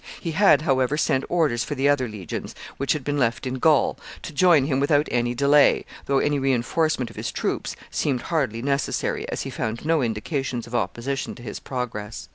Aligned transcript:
He 0.19 0.31
had, 0.31 0.63
however, 0.63 0.97
sent 0.97 1.25
orders 1.29 1.63
for 1.63 1.75
the 1.75 1.87
other 1.87 2.07
legions, 2.07 2.55
which 2.77 2.93
had 2.93 3.03
been 3.03 3.19
left 3.19 3.45
in 3.45 3.59
Gaul, 3.59 3.99
to 4.23 4.33
join 4.33 4.65
him 4.65 4.79
without 4.79 5.07
any 5.11 5.35
delay, 5.35 5.85
though 6.07 6.17
any 6.17 6.39
re 6.39 6.53
enforcement 6.53 7.11
of 7.11 7.15
his 7.15 7.31
troops 7.31 7.75
seemed 7.91 8.23
hardly 8.23 8.63
necessary, 8.63 9.29
as 9.29 9.43
he 9.43 9.51
found 9.51 9.85
no 9.85 10.01
indications 10.01 10.65
of 10.65 10.73
opposition 10.73 11.35
to 11.35 11.43
his 11.43 11.59
progress. 11.59 12.29